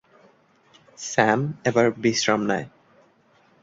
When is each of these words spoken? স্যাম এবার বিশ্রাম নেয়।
স্যাম 0.99 1.39
এবার 1.65 1.85
বিশ্রাম 2.03 2.41
নেয়। 2.47 2.67